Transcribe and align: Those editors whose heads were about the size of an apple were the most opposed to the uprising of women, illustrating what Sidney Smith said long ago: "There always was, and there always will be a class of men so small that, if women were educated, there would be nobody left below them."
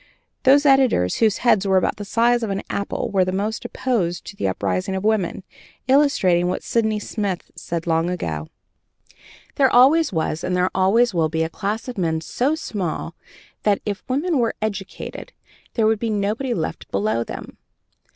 Those 0.41 0.65
editors 0.65 1.17
whose 1.17 1.37
heads 1.45 1.67
were 1.67 1.77
about 1.77 1.97
the 1.97 2.05
size 2.05 2.41
of 2.41 2.49
an 2.49 2.63
apple 2.71 3.11
were 3.11 3.23
the 3.23 3.31
most 3.31 3.63
opposed 3.63 4.25
to 4.25 4.35
the 4.35 4.47
uprising 4.47 4.95
of 4.95 5.03
women, 5.03 5.43
illustrating 5.87 6.47
what 6.47 6.63
Sidney 6.63 6.97
Smith 6.97 7.51
said 7.55 7.85
long 7.85 8.09
ago: 8.09 8.47
"There 9.57 9.69
always 9.69 10.11
was, 10.11 10.43
and 10.43 10.55
there 10.55 10.71
always 10.73 11.13
will 11.13 11.29
be 11.29 11.43
a 11.43 11.49
class 11.51 11.87
of 11.87 11.99
men 11.99 12.19
so 12.21 12.55
small 12.55 13.13
that, 13.61 13.79
if 13.85 14.03
women 14.09 14.39
were 14.39 14.55
educated, 14.59 15.33
there 15.75 15.85
would 15.85 15.99
be 15.99 16.09
nobody 16.09 16.55
left 16.55 16.89
below 16.89 17.23
them." 17.23 17.57